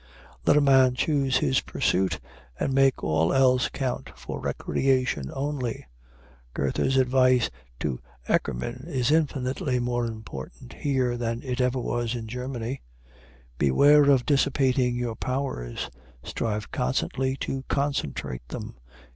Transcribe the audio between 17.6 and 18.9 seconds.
concentrate them.